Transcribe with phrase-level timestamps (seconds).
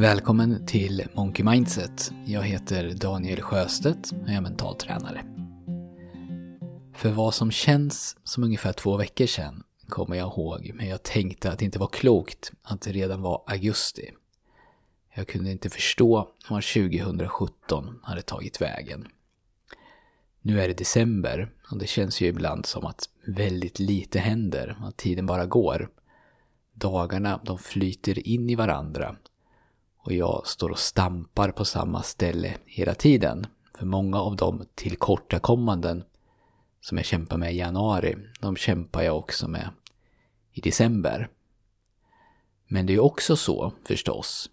[0.00, 2.12] Välkommen till Monkey Mindset.
[2.26, 5.24] Jag heter Daniel Sjöstedt och jag är mentaltränare.
[6.94, 11.50] För vad som känns som ungefär två veckor sedan kommer jag ihåg, men jag tänkte
[11.52, 14.10] att det inte var klokt att det redan var augusti.
[15.14, 19.08] Jag kunde inte förstå var 2017 hade tagit vägen.
[20.42, 24.96] Nu är det december och det känns ju ibland som att väldigt lite händer, att
[24.96, 25.90] tiden bara går.
[26.74, 29.16] Dagarna de flyter in i varandra
[30.02, 33.46] och jag står och stampar på samma ställe hela tiden.
[33.74, 36.04] För många av de tillkortakommanden
[36.80, 39.70] som jag kämpar med i januari, de kämpar jag också med
[40.52, 41.28] i december.
[42.66, 44.50] Men det är också så, förstås,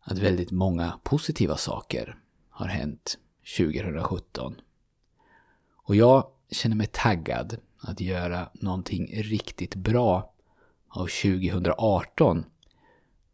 [0.00, 2.18] att väldigt många positiva saker
[2.50, 3.18] har hänt
[3.58, 4.60] 2017.
[5.74, 10.32] Och jag känner mig taggad att göra någonting riktigt bra
[10.88, 12.44] av 2018.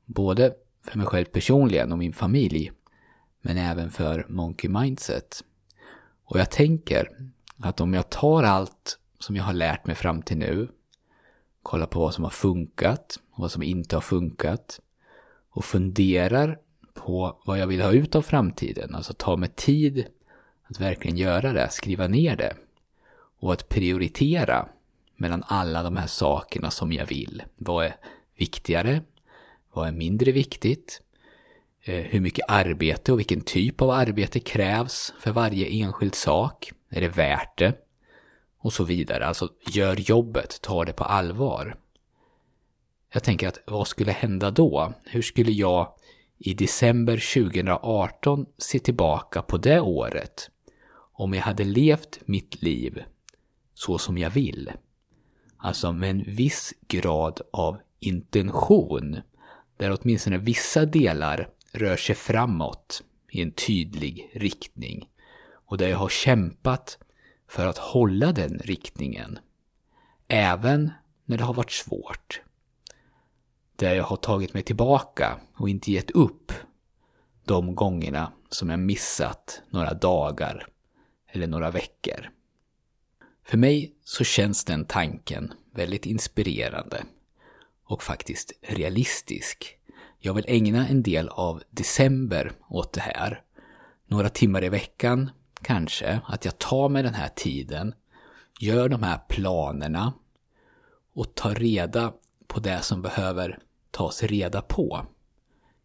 [0.05, 2.73] Både för mig själv personligen och min familj,
[3.43, 5.45] men även för Monkey Mindset.
[6.25, 7.09] Och jag tänker
[7.59, 10.69] att om jag tar allt som jag har lärt mig fram till nu,
[11.63, 14.81] kollar på vad som har funkat och vad som inte har funkat
[15.51, 16.59] och funderar
[16.95, 20.07] på vad jag vill ha ut av framtiden, alltså ta mig tid
[20.63, 22.57] att verkligen göra det, skriva ner det
[23.41, 24.69] och att prioritera
[25.17, 27.43] mellan alla de här sakerna som jag vill.
[27.57, 27.97] Vad är
[28.37, 29.03] viktigare?
[29.75, 31.03] Vad är mindre viktigt?
[31.83, 36.73] Eh, hur mycket arbete och vilken typ av arbete krävs för varje enskild sak?
[36.91, 37.75] Är det värt det?
[38.59, 39.27] Och så vidare.
[39.27, 41.77] Alltså, gör jobbet, ta det på allvar.
[43.13, 44.93] Jag tänker att vad skulle hända då?
[45.05, 45.95] Hur skulle jag
[46.39, 50.51] i december 2018 se tillbaka på det året
[51.13, 53.03] om jag hade levt mitt liv
[53.75, 54.73] så som jag vill?
[55.57, 59.21] Alltså med en viss grad av intention
[59.77, 65.09] där åtminstone vissa delar rör sig framåt i en tydlig riktning
[65.67, 66.99] och där jag har kämpat
[67.49, 69.39] för att hålla den riktningen.
[70.29, 70.91] Även
[71.25, 72.41] när det har varit svårt.
[73.77, 76.53] Där jag har tagit mig tillbaka och inte gett upp
[77.45, 80.67] de gångerna som jag missat några dagar
[81.27, 82.31] eller några veckor.
[83.45, 87.05] För mig så känns den tanken väldigt inspirerande
[87.95, 89.79] och faktiskt realistisk.
[90.19, 93.43] Jag vill ägna en del av december åt det här.
[94.07, 95.31] Några timmar i veckan,
[95.63, 97.95] kanske, att jag tar mig den här tiden,
[98.61, 100.13] gör de här planerna
[101.15, 102.13] och tar reda
[102.47, 103.59] på det som behöver
[103.91, 105.07] tas reda på.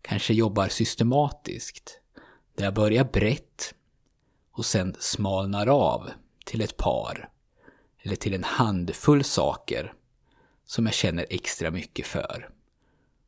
[0.01, 1.99] Kanske jobbar systematiskt,
[2.55, 3.73] där jag börjar brett
[4.51, 6.09] och sen smalnar av
[6.45, 7.29] till ett par
[8.01, 9.93] eller till en handfull saker
[10.69, 12.49] som jag känner extra mycket för.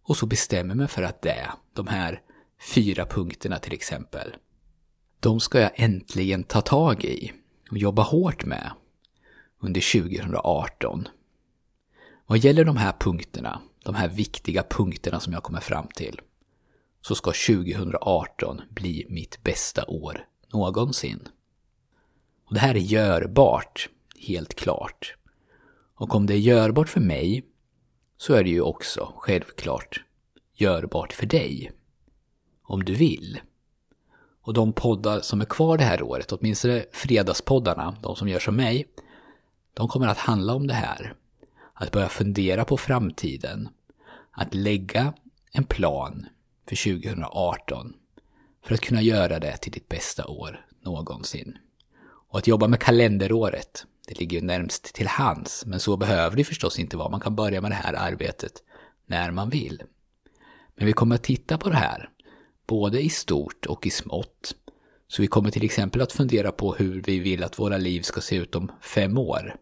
[0.03, 2.22] Och så bestämmer mig för att det, de här
[2.74, 4.35] fyra punkterna till exempel,
[5.19, 7.31] de ska jag äntligen ta tag i
[7.72, 8.72] och jobba hårt med
[9.59, 11.07] under 2018.
[12.25, 16.22] Vad gäller de här punkterna, de här viktiga punkterna som jag kommer fram till,
[17.01, 21.28] så ska 2018 bli mitt bästa år någonsin.
[22.46, 23.90] Och det här är görbart,
[24.28, 25.16] helt klart.
[26.01, 27.45] Och om det är görbart för mig
[28.17, 30.03] så är det ju också självklart
[30.53, 31.72] görbart för dig.
[32.63, 33.39] Om du vill.
[34.41, 38.56] Och de poddar som är kvar det här året, åtminstone fredagspoddarna, de som gör som
[38.56, 38.88] mig,
[39.73, 41.13] de kommer att handla om det här.
[41.73, 43.69] Att börja fundera på framtiden.
[44.31, 45.13] Att lägga
[45.51, 46.25] en plan
[46.69, 47.94] för 2018
[48.63, 51.57] för att kunna göra det till ditt bästa år någonsin.
[52.03, 56.44] Och att jobba med kalenderåret, det ligger ju närmst till hands, men så behöver det
[56.44, 57.10] förstås inte vara.
[57.10, 58.64] Man kan börja med det här arbetet
[59.06, 59.84] när man vill.
[60.76, 62.10] Men vi kommer att titta på det här,
[62.68, 64.56] både i stort och i smått.
[65.08, 68.22] Så vi kommer till exempel att fundera på hur vi vill att våra liv ska
[68.22, 69.56] se ut om fem år.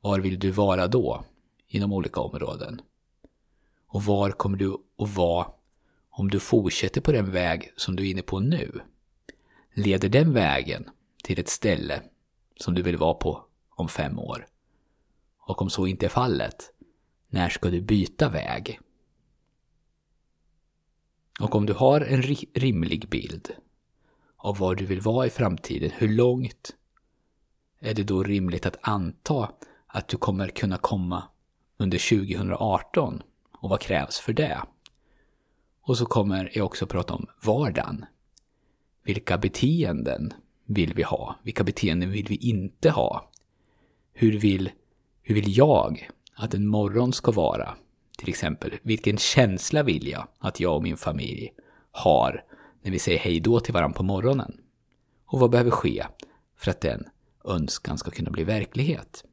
[0.00, 1.24] Var vill du vara då?
[1.68, 2.80] Inom olika områden.
[3.88, 5.46] Och var kommer du att vara
[6.10, 8.80] om du fortsätter på den väg som du är inne på nu?
[9.74, 10.88] Leder den vägen
[11.24, 12.02] till ett ställe
[12.56, 13.47] som du vill vara på
[13.78, 14.46] om fem år?
[15.38, 16.72] Och om så inte är fallet,
[17.28, 18.80] när ska du byta väg?
[21.40, 22.22] Och om du har en
[22.54, 23.50] rimlig bild
[24.36, 26.76] av var du vill vara i framtiden, hur långt
[27.80, 29.50] är det då rimligt att anta
[29.86, 31.22] att du kommer kunna komma
[31.76, 33.22] under 2018
[33.52, 34.62] och vad krävs för det?
[35.80, 38.04] Och så kommer jag också prata om vardagen.
[39.02, 40.32] Vilka beteenden
[40.64, 41.36] vill vi ha?
[41.42, 43.27] Vilka beteenden vill vi inte ha?
[44.20, 44.70] Hur vill,
[45.22, 47.74] hur vill jag att en morgon ska vara?
[48.18, 51.52] Till exempel, vilken känsla vill jag att jag och min familj
[51.90, 52.44] har
[52.82, 54.60] när vi säger hej då till varandra på morgonen?
[55.26, 56.06] Och vad behöver ske
[56.56, 57.04] för att den
[57.44, 59.24] önskan ska kunna bli verklighet?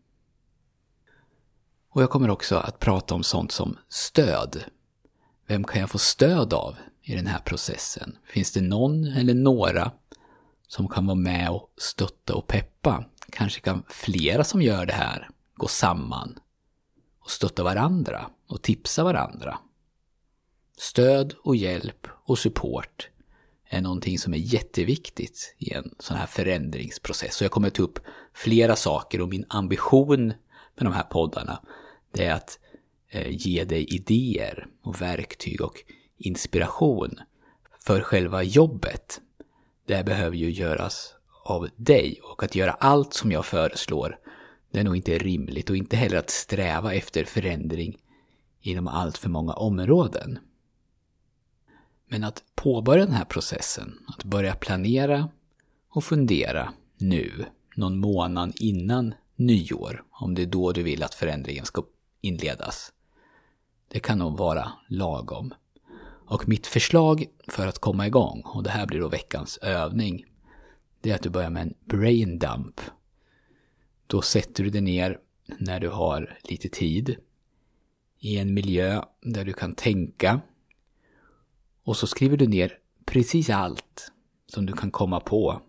[1.89, 4.63] Och jag kommer också att prata om sånt som stöd.
[5.47, 8.17] Vem kan jag få stöd av i den här processen?
[8.25, 9.91] Finns det någon eller några
[10.67, 13.05] som kan vara med och stötta och peppa?
[13.35, 16.39] Kanske kan flera som gör det här gå samman
[17.19, 19.57] och stötta varandra och tipsa varandra.
[20.77, 23.09] Stöd och hjälp och support
[23.69, 27.41] är någonting som är jätteviktigt i en sån här förändringsprocess.
[27.41, 27.99] Och jag kommer ta upp
[28.33, 30.27] flera saker och min ambition
[30.75, 31.59] med de här poddarna
[32.11, 32.59] det är att
[33.09, 35.83] eh, ge dig idéer och verktyg och
[36.17, 37.19] inspiration
[37.79, 39.21] för själva jobbet.
[39.85, 41.14] Det behöver ju göras
[41.45, 44.17] av dig och att göra allt som jag föreslår
[44.75, 47.97] det är nog inte rimligt och inte heller att sträva efter förändring
[48.61, 50.39] inom allt för många områden.
[52.07, 55.29] Men att påbörja den här processen, att börja planera
[55.89, 57.45] och fundera nu,
[57.75, 61.83] någon månad innan nyår, om det är då du vill att förändringen ska
[62.21, 62.93] inledas.
[63.87, 65.53] Det kan nog vara lagom.
[66.27, 70.25] Och mitt förslag för att komma igång, och det här blir då veckans övning,
[71.05, 72.81] det är att du börjar med en brain dump.
[74.07, 75.19] Då sätter du dig ner
[75.57, 77.15] när du har lite tid
[78.19, 80.41] i en miljö där du kan tänka
[81.83, 84.11] och så skriver du ner precis allt
[84.47, 85.61] som du kan komma på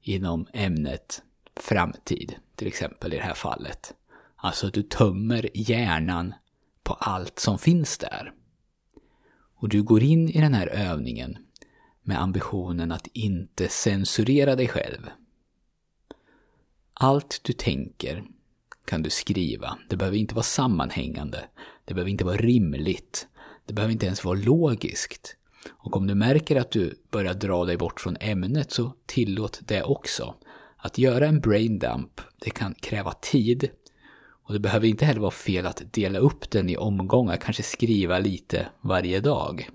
[0.00, 1.22] inom ämnet
[1.56, 3.94] framtid, till exempel i det här fallet.
[4.36, 6.34] Alltså att du tömmer hjärnan
[6.82, 8.32] på allt som finns där.
[9.54, 11.38] Och du går in i den här övningen
[12.02, 15.10] med ambitionen att inte censurera dig själv.
[16.94, 18.24] Allt du tänker
[18.84, 19.78] kan du skriva.
[19.88, 21.44] Det behöver inte vara sammanhängande.
[21.84, 23.26] Det behöver inte vara rimligt.
[23.66, 25.36] Det behöver inte ens vara logiskt.
[25.70, 29.82] Och om du märker att du börjar dra dig bort från ämnet så tillåt det
[29.82, 30.34] också.
[30.76, 33.70] Att göra en brain dump, det kan kräva tid.
[34.44, 38.18] Och det behöver inte heller vara fel att dela upp den i omgångar, kanske skriva
[38.18, 39.68] lite varje dag.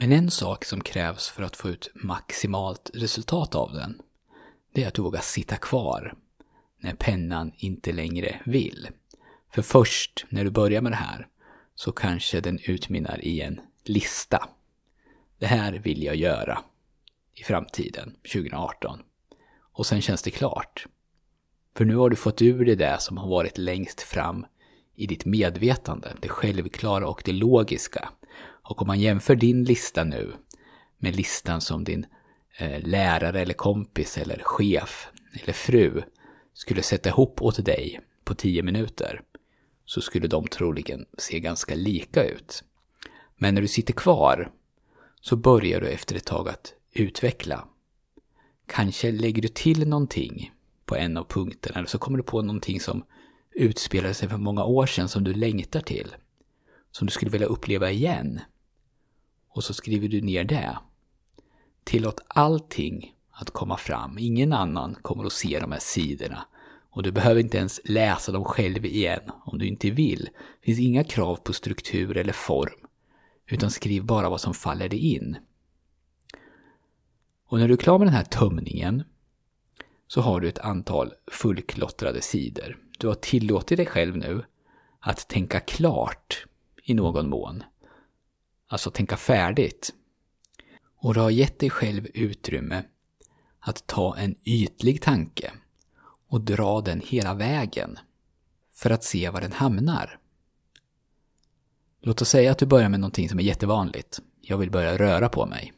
[0.00, 4.02] Men en sak som krävs för att få ut maximalt resultat av den,
[4.72, 6.14] det är att du vågar sitta kvar
[6.80, 8.88] när pennan inte längre vill.
[9.50, 11.28] För först när du börjar med det här
[11.74, 14.48] så kanske den utmynnar i en lista.
[15.38, 16.58] Det här vill jag göra
[17.34, 19.00] i framtiden, 2018.
[19.72, 20.86] Och sen känns det klart.
[21.76, 24.46] För nu har du fått ur dig det som har varit längst fram
[24.94, 28.08] i ditt medvetande, det självklara och det logiska.
[28.68, 30.32] Och om man jämför din lista nu
[30.98, 32.06] med listan som din
[32.58, 36.02] eh, lärare eller kompis eller chef eller fru
[36.54, 39.20] skulle sätta ihop åt dig på tio minuter
[39.84, 42.64] så skulle de troligen se ganska lika ut.
[43.36, 44.52] Men när du sitter kvar
[45.20, 47.68] så börjar du efter ett tag att utveckla.
[48.66, 50.52] Kanske lägger du till någonting
[50.86, 53.04] på en av punkterna eller så kommer du på någonting som
[53.50, 56.14] utspelade sig för många år sedan som du längtar till.
[56.90, 58.40] Som du skulle vilja uppleva igen.
[59.48, 60.78] Och så skriver du ner det.
[61.84, 64.18] Tillåt allting att komma fram.
[64.18, 66.46] Ingen annan kommer att se de här sidorna.
[66.90, 70.28] Och du behöver inte ens läsa dem själv igen om du inte vill.
[70.60, 72.86] Det finns inga krav på struktur eller form.
[73.46, 75.36] Utan skriv bara vad som faller dig in.
[77.46, 79.04] Och när du är klar med den här tömningen
[80.06, 82.78] så har du ett antal fullklottrade sidor.
[82.98, 84.44] Du har tillåtit dig själv nu
[85.00, 86.46] att tänka klart
[86.82, 87.62] i någon mån.
[88.68, 89.94] Alltså tänka färdigt.
[90.96, 92.84] Och du har gett dig själv utrymme
[93.60, 95.52] att ta en ytlig tanke
[96.28, 97.98] och dra den hela vägen
[98.74, 100.18] för att se var den hamnar.
[102.00, 104.20] Låt oss säga att du börjar med någonting som är jättevanligt.
[104.40, 105.72] Jag vill börja röra på mig.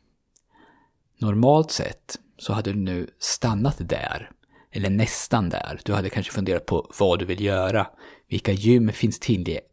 [1.19, 4.31] Normalt sett så hade du nu stannat där,
[4.73, 5.81] eller nästan där.
[5.85, 7.87] Du hade kanske funderat på vad du vill göra.
[8.29, 9.19] Vilka gym finns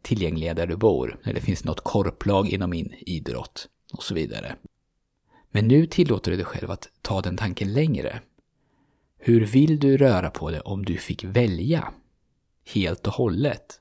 [0.02, 1.20] tillgängliga där du bor?
[1.24, 3.68] Eller finns det något korplag inom min idrott?
[3.92, 4.56] Och så vidare.
[5.50, 8.20] Men nu tillåter du dig själv att ta den tanken längre.
[9.18, 11.92] Hur vill du röra på dig om du fick välja?
[12.74, 13.80] Helt och hållet.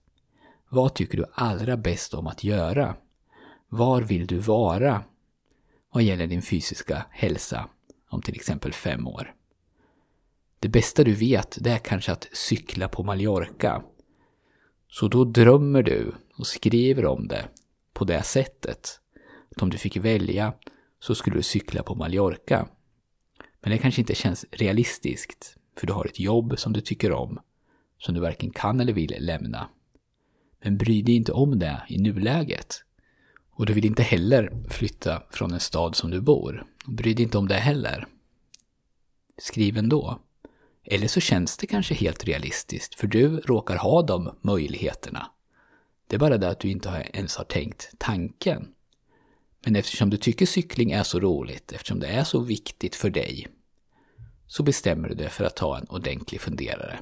[0.70, 2.96] Vad tycker du allra bäst om att göra?
[3.70, 5.04] Var vill du vara?
[5.94, 7.70] Vad gäller din fysiska hälsa
[8.10, 9.34] om till exempel fem år.
[10.60, 13.84] Det bästa du vet, det är kanske att cykla på Mallorca.
[14.90, 17.48] Så då drömmer du och skriver om det
[17.94, 19.00] på det sättet.
[19.56, 20.54] Att om du fick välja
[21.00, 22.68] så skulle du cykla på Mallorca.
[23.62, 27.40] Men det kanske inte känns realistiskt, för du har ett jobb som du tycker om,
[27.98, 29.70] som du varken kan eller vill lämna.
[30.64, 32.84] Men bry dig inte om det i nuläget.
[33.50, 36.66] Och du vill inte heller flytta från en stad som du bor.
[36.86, 38.08] Bry dig inte om det heller.
[39.38, 40.20] Skriv ändå.
[40.90, 45.32] Eller så känns det kanske helt realistiskt, för du råkar ha de möjligheterna.
[46.08, 48.68] Det är bara det att du inte ens har tänkt tanken.
[49.66, 53.48] Men eftersom du tycker cykling är så roligt, eftersom det är så viktigt för dig,
[54.48, 57.00] så bestämmer du dig för att ta en ordentlig funderare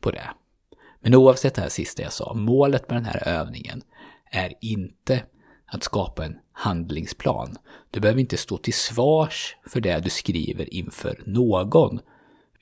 [0.00, 0.30] på det.
[1.00, 3.82] Men oavsett det här sista jag sa, målet med den här övningen
[4.30, 5.22] är inte
[5.66, 7.56] att skapa en handlingsplan.
[7.90, 12.00] Du behöver inte stå till svars för det du skriver inför någon,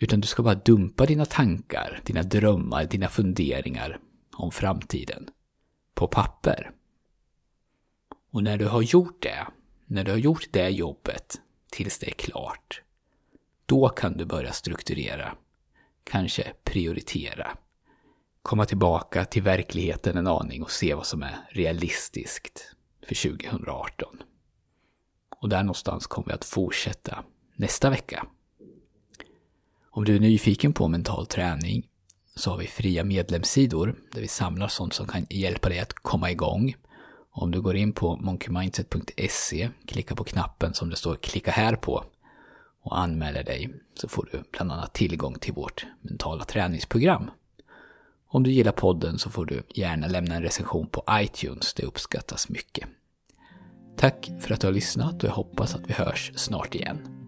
[0.03, 3.99] utan du ska bara dumpa dina tankar, dina drömmar, dina funderingar
[4.37, 5.29] om framtiden
[5.95, 6.71] på papper.
[8.31, 9.47] Och när du har gjort det,
[9.87, 11.41] när du har gjort det jobbet
[11.71, 12.83] tills det är klart,
[13.67, 15.37] då kan du börja strukturera,
[16.05, 17.57] kanske prioritera,
[18.43, 22.75] komma tillbaka till verkligheten en aning och se vad som är realistiskt
[23.07, 24.23] för 2018.
[25.41, 27.25] Och där någonstans kommer vi att fortsätta
[27.57, 28.27] nästa vecka.
[29.93, 31.87] Om du är nyfiken på mental träning
[32.35, 36.31] så har vi fria medlemssidor där vi samlar sånt som kan hjälpa dig att komma
[36.31, 36.75] igång.
[37.31, 42.05] Om du går in på monkeymindset.se, klicka på knappen som det står klicka här på
[42.83, 47.31] och anmäler dig så får du bland annat tillgång till vårt mentala träningsprogram.
[48.29, 52.49] Om du gillar podden så får du gärna lämna en recension på iTunes, det uppskattas
[52.49, 52.89] mycket.
[53.97, 57.20] Tack för att du har lyssnat och jag hoppas att vi hörs snart igen.